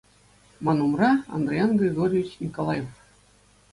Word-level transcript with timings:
Ман 0.65 0.77
умра 0.85 1.11
Андриян 1.35 1.71
Григорьевич 1.81 2.29
Николаев. 2.43 2.89